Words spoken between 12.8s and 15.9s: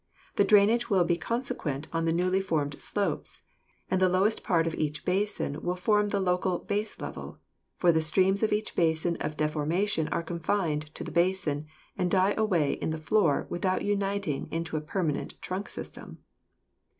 the floor without uniting into a per manent trunk